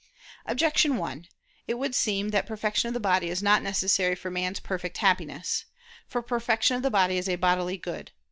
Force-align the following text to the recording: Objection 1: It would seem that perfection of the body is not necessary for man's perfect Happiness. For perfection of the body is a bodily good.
Objection 0.47 0.97
1: 0.97 1.27
It 1.67 1.75
would 1.75 1.93
seem 1.93 2.29
that 2.29 2.47
perfection 2.47 2.87
of 2.87 2.95
the 2.95 2.99
body 2.99 3.27
is 3.29 3.43
not 3.43 3.61
necessary 3.61 4.15
for 4.15 4.31
man's 4.31 4.59
perfect 4.59 4.97
Happiness. 4.97 5.65
For 6.07 6.23
perfection 6.23 6.75
of 6.75 6.81
the 6.81 6.89
body 6.89 7.19
is 7.19 7.29
a 7.29 7.35
bodily 7.35 7.77
good. 7.77 8.11